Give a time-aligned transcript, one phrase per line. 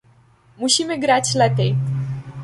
[0.57, 1.75] Musimy grać lepiej